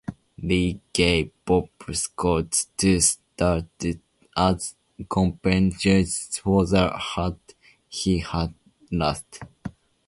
[0.41, 3.67] Lee gave Pope's coat to Stuart
[4.35, 4.73] as
[5.07, 6.05] compensation
[6.41, 7.37] for the hat
[7.87, 8.55] he had
[8.89, 9.41] lost.